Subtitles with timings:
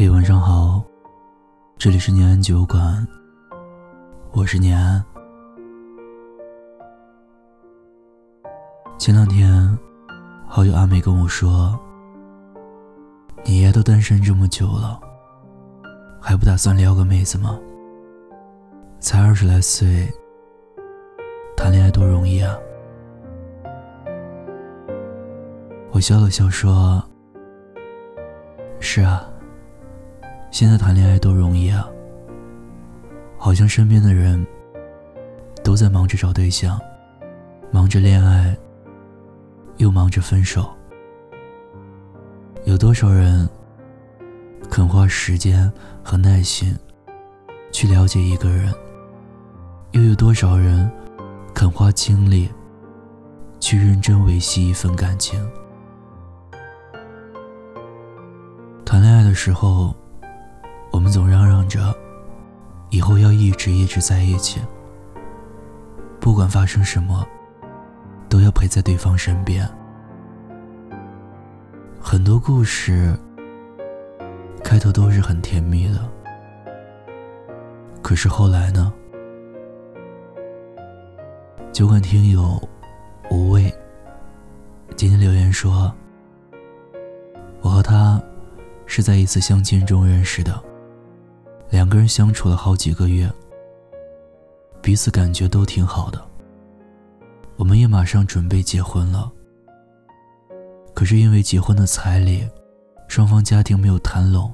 [0.00, 0.82] 嘿，晚上好，
[1.76, 3.06] 这里是念安酒馆，
[4.32, 5.04] 我是念安。
[8.98, 9.78] 前两天，
[10.46, 11.78] 好友阿美跟我说
[13.44, 14.98] ：“你爷都单身这么久了，
[16.18, 17.60] 还不打算撩个妹子吗？
[19.00, 20.10] 才二十来岁，
[21.54, 22.56] 谈恋爱多容易啊！”
[25.92, 27.04] 我笑了笑说
[28.80, 29.26] ：“是啊。”
[30.50, 31.88] 现在谈恋爱多容易啊！
[33.38, 34.44] 好像身边的人
[35.62, 36.78] 都在忙着找对象，
[37.70, 38.54] 忙着恋爱，
[39.78, 40.68] 又忙着分手。
[42.64, 43.48] 有多少人
[44.68, 45.72] 肯花时间
[46.02, 46.76] 和耐心
[47.72, 48.74] 去了解一个人？
[49.92, 50.90] 又有多少人
[51.54, 52.50] 肯花精力
[53.60, 55.40] 去认真维系一份感情？
[58.84, 59.94] 谈恋爱的时候。
[60.90, 61.94] 我们总嚷嚷着，
[62.90, 64.60] 以后要一直一直在一起，
[66.20, 67.26] 不管发生什么，
[68.28, 69.68] 都要陪在对方身边。
[72.00, 73.16] 很多故事
[74.64, 76.08] 开头都是很甜蜜的，
[78.02, 78.92] 可是后来呢？
[81.72, 82.60] 酒馆听友
[83.30, 83.72] 无畏
[84.96, 85.90] 今天留言说
[87.62, 88.20] ：“我和他
[88.86, 90.62] 是在一次相亲中认识的。”
[91.70, 93.30] 两个人相处了好几个月，
[94.82, 96.20] 彼此感觉都挺好的。
[97.56, 99.30] 我们也马上准备结婚了。
[100.94, 102.46] 可是因为结婚的彩礼，
[103.06, 104.52] 双方家庭没有谈拢，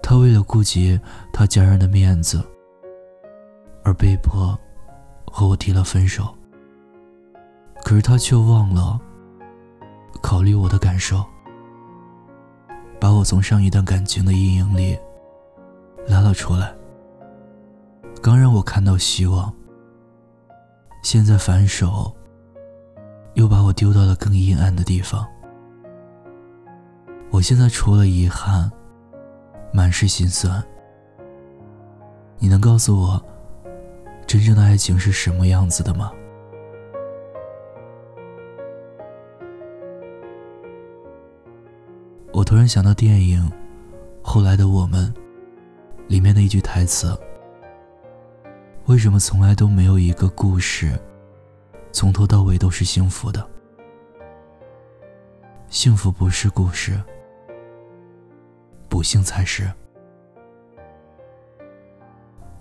[0.00, 0.98] 他为了顾及
[1.32, 2.40] 他家人的面子，
[3.82, 4.56] 而被迫
[5.26, 6.32] 和我提了分手。
[7.82, 8.98] 可是他却忘了
[10.22, 11.24] 考虑我的感受，
[13.00, 14.96] 把我从上一段感情的阴影里。
[16.06, 16.74] 拉了出来，
[18.20, 19.52] 刚让我看到希望，
[21.02, 22.14] 现在反手，
[23.34, 25.26] 又把我丢到了更阴暗的地方。
[27.30, 28.70] 我现在除了遗憾，
[29.72, 30.62] 满是心酸。
[32.38, 33.22] 你能告诉我，
[34.26, 36.12] 真正的爱情是什么样子的吗？
[42.32, 43.40] 我突然想到电影
[44.20, 45.06] 《后来的我们》。
[46.12, 47.18] 里面的一句台词
[48.84, 51.00] ：“为什么从来都没有一个故事，
[51.90, 53.42] 从头到尾都是幸福的？
[55.70, 57.02] 幸福不是故事，
[58.90, 59.72] 不幸才是。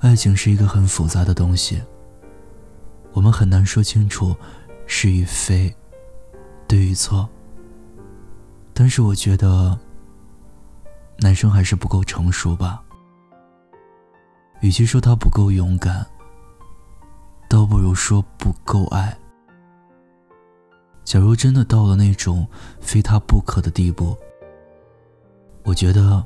[0.00, 1.80] 爱情是一个很复杂的东西，
[3.12, 4.34] 我们很难说清楚
[4.88, 5.72] 是与非，
[6.66, 7.28] 对与错。
[8.74, 9.78] 但是我觉得，
[11.20, 12.82] 男生还是不够成熟吧。”
[14.60, 16.04] 与其说他不够勇敢，
[17.48, 19.16] 倒不如说不够爱。
[21.04, 22.46] 假如真的到了那种
[22.80, 24.16] 非他不可的地步，
[25.62, 26.24] 我觉得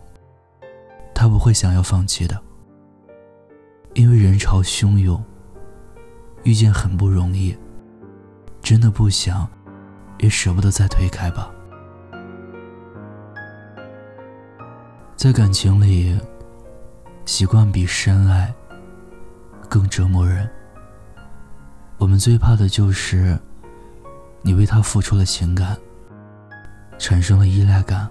[1.14, 2.40] 他不会想要放弃的，
[3.94, 5.22] 因为人潮汹涌，
[6.44, 7.54] 遇见很不容易，
[8.62, 9.46] 真的不想，
[10.18, 11.50] 也舍不得再推开吧。
[15.16, 16.18] 在感情里。
[17.24, 18.52] 习惯比深爱
[19.68, 20.48] 更折磨人。
[21.96, 23.38] 我们最怕的就是，
[24.42, 25.76] 你为他付出了情感，
[26.98, 28.10] 产生了依赖感，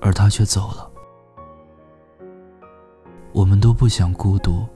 [0.00, 0.90] 而他却走了。
[3.32, 4.66] 我们都不想孤独，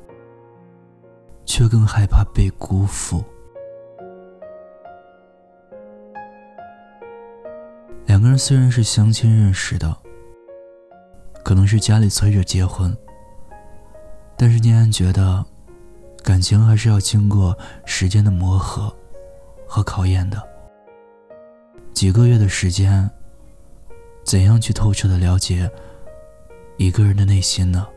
[1.45, 3.25] 却更害怕被辜负。
[8.07, 9.95] 两个人虽然是相亲认识的。
[11.49, 12.95] 可能是家里催着结婚，
[14.37, 15.43] 但是念安觉得，
[16.23, 18.95] 感情还是要经过时间的磨合
[19.67, 20.47] 和考验的。
[21.95, 23.11] 几个月的时间，
[24.25, 25.71] 怎样去透彻的了解
[26.77, 27.89] 一个人的内心呢？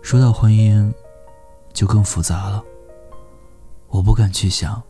[0.00, 0.90] 说到婚姻，
[1.74, 2.64] 就更复杂了。
[3.88, 4.82] 我不敢去想，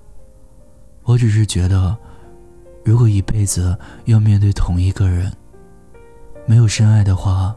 [1.02, 1.98] 我只是觉得。
[2.88, 3.76] 如果一辈子
[4.06, 5.30] 要面对同一个人，
[6.46, 7.54] 没有深爱的话，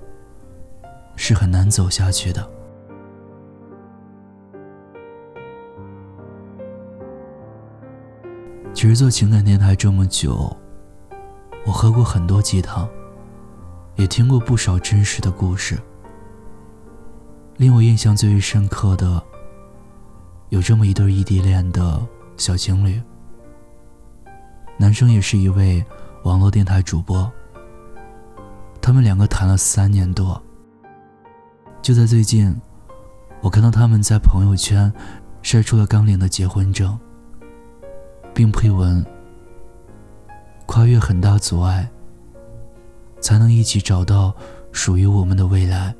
[1.15, 2.45] 是很难走下去的。
[8.73, 10.53] 其实做情感电台这么久，
[11.65, 12.85] 我喝过很多鸡汤，
[13.95, 15.79] 也听过不少真实的故事。
[17.55, 19.23] 令我印象最为深刻的，
[20.49, 22.05] 有这么一对异地恋的
[22.35, 23.01] 小情侣。
[24.81, 25.85] 男生也是一位
[26.23, 27.31] 网络电台主播。
[28.81, 30.41] 他们两个谈了三年多。
[31.83, 32.59] 就在最近，
[33.41, 34.91] 我看到他们在朋友圈
[35.43, 36.99] 晒出了刚领的结婚证，
[38.33, 39.05] 并配文
[40.65, 41.87] ：“跨越很大阻碍，
[43.19, 44.33] 才能一起找到
[44.71, 45.93] 属于我们的未来。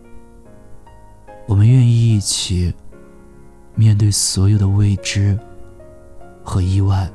[1.45, 2.74] 我们愿意一起
[3.75, 5.38] 面对所有的未知
[6.44, 7.07] 和意外。”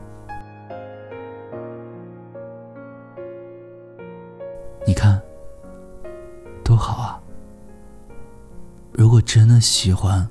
[9.36, 10.26] 真的喜欢，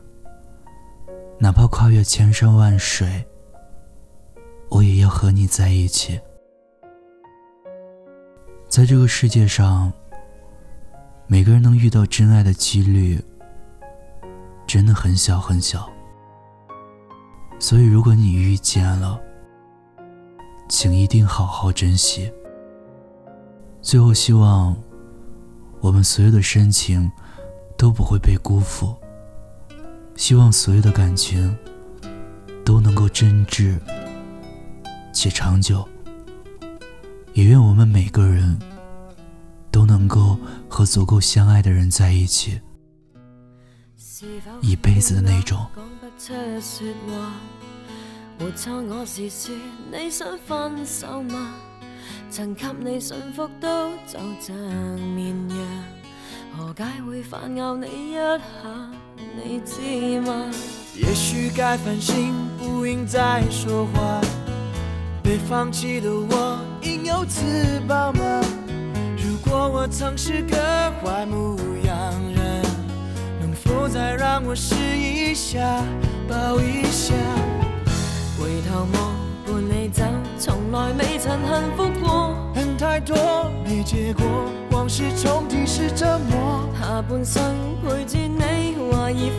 [1.38, 3.24] 哪怕跨越千山万水，
[4.72, 6.19] 我也要和你在一起。
[8.68, 9.94] 在这个世界上，
[11.28, 13.24] 每个人能遇到真爱的几率
[14.66, 15.88] 真的很小很小。
[17.60, 19.22] 所以，如果你遇见了，
[20.68, 22.34] 请一定好好珍惜。
[23.84, 24.75] 最后，希望。
[25.81, 27.12] 我们所有的深情
[27.77, 28.95] 都不会被辜负，
[30.16, 31.56] 希望所有的感情
[32.63, 33.77] 都能够真挚
[35.13, 35.88] 且长久，
[37.33, 38.57] 也愿我们每个人
[39.72, 40.38] 都能够
[40.69, 42.60] 和足够相爱的人在一起，
[44.62, 45.66] 一辈子的那种。
[52.30, 54.54] 曾给你信福都就像
[55.16, 55.57] 绵羊，
[56.53, 58.39] 何解会反咬你一下？
[59.36, 60.51] 你知吗？
[60.95, 64.21] 也许该反省，不应再说话。
[65.24, 68.42] 被放弃的我，应有自保吗？
[69.18, 70.57] 如果我曾是个
[71.03, 71.95] 坏牧羊
[72.33, 72.62] 人，
[73.41, 75.83] 能否再让我试一下，
[76.27, 77.13] 抱一下？
[78.39, 79.15] 回头望。
[79.45, 80.03] 伴你走，
[80.39, 82.36] 从来未曾幸福过。
[82.56, 83.15] 恨太多
[83.63, 84.25] 没结果，
[84.86, 86.70] 往事重提是折磨。
[86.80, 87.42] 下半生
[87.82, 89.32] 陪住你，怀疑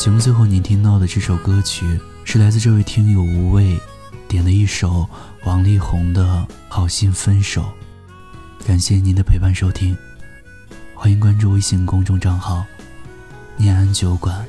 [0.00, 3.78] 节目最后您听到的这首歌曲是来自这位听友无畏
[4.26, 5.06] 点的一首
[5.44, 6.24] 王力宏的
[6.70, 7.70] 《好心分手》，
[8.66, 9.94] 感谢您的陪伴收听，
[10.94, 12.64] 欢迎关注微信公众账号
[13.58, 14.42] “念安酒馆”，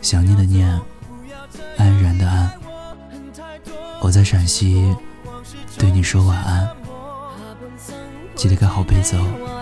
[0.00, 0.66] 想念的念，
[1.76, 2.50] 安然的安，
[4.00, 4.96] 我在陕西，
[5.76, 6.66] 对你说晚安，
[8.34, 9.55] 记得盖好被子哦。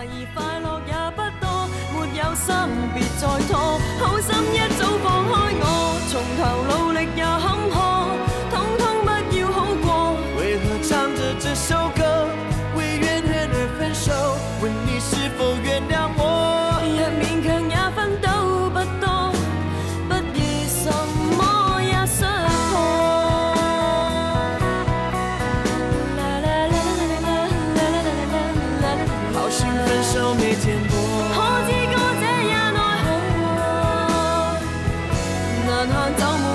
[35.87, 36.54] 看走目